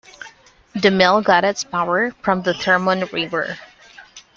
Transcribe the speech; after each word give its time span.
The 0.73 0.89
Mill 0.89 1.21
got 1.21 1.43
its 1.43 1.63
power 1.63 2.09
from 2.23 2.41
the 2.41 2.53
Termon 2.53 3.11
river. 3.11 3.59